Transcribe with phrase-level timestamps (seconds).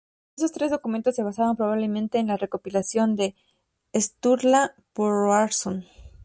[0.35, 3.35] Estos tres documentos se basan probablemente en la recopilación de
[3.93, 5.85] Sturla Þórðarson.